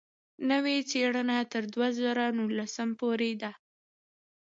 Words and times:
نوې 0.49 0.77
څېړنه 0.89 1.37
تر 1.51 1.63
دوه 1.73 1.87
زره 1.99 2.25
نولسم 2.37 2.89
پورې 2.99 3.31
ده. 3.41 3.51